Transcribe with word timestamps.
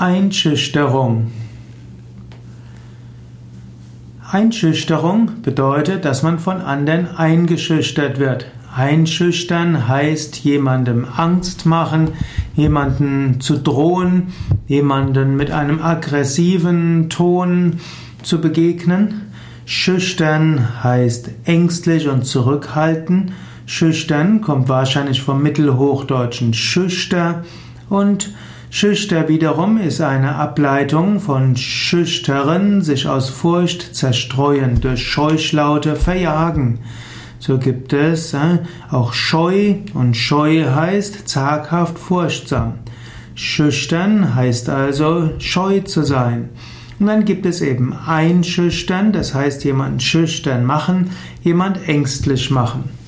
Einschüchterung. 0.00 1.30
Einschüchterung 4.32 5.42
bedeutet, 5.42 6.06
dass 6.06 6.22
man 6.22 6.38
von 6.38 6.62
anderen 6.62 7.14
eingeschüchtert 7.18 8.18
wird. 8.18 8.46
Einschüchtern 8.74 9.88
heißt 9.88 10.36
jemandem 10.36 11.06
Angst 11.14 11.66
machen, 11.66 12.12
jemanden 12.56 13.42
zu 13.42 13.58
drohen, 13.58 14.28
jemanden 14.66 15.36
mit 15.36 15.50
einem 15.50 15.82
aggressiven 15.82 17.10
Ton 17.10 17.80
zu 18.22 18.40
begegnen. 18.40 19.26
Schüchtern 19.66 20.82
heißt 20.82 21.28
ängstlich 21.44 22.08
und 22.08 22.24
zurückhalten. 22.24 23.32
Schüchtern 23.66 24.40
kommt 24.40 24.70
wahrscheinlich 24.70 25.20
vom 25.20 25.42
Mittelhochdeutschen 25.42 26.54
schüchter 26.54 27.44
und 27.90 28.32
Schüchter 28.70 29.28
wiederum 29.28 29.78
ist 29.78 30.00
eine 30.00 30.36
Ableitung 30.36 31.18
von 31.18 31.56
schüchtern, 31.56 32.82
sich 32.82 33.08
aus 33.08 33.28
Furcht 33.28 33.96
zerstreuen, 33.96 34.80
durch 34.80 35.02
Scheuchlaute 35.02 35.96
verjagen. 35.96 36.78
So 37.40 37.58
gibt 37.58 37.92
es 37.92 38.32
äh, 38.32 38.58
auch 38.90 39.12
Scheu 39.12 39.74
und 39.92 40.16
Scheu 40.16 40.66
heißt 40.72 41.28
zaghaft 41.28 41.98
furchtsam. 41.98 42.74
Schüchtern 43.34 44.36
heißt 44.36 44.68
also 44.68 45.30
scheu 45.38 45.80
zu 45.80 46.04
sein. 46.04 46.50
Und 47.00 47.06
dann 47.06 47.24
gibt 47.24 47.46
es 47.46 47.62
eben 47.62 47.92
einschüchtern, 47.92 49.12
das 49.12 49.34
heißt 49.34 49.64
jemanden 49.64 49.98
schüchtern 49.98 50.64
machen, 50.64 51.10
jemand 51.42 51.88
ängstlich 51.88 52.50
machen. 52.50 52.99